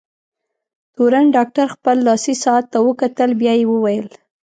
[0.95, 4.07] تورن ډاکټر خپل لاسي ساعت ته وکتل، بیا یې وویل: